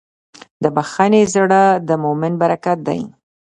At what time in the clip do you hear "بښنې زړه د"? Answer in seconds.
0.75-1.89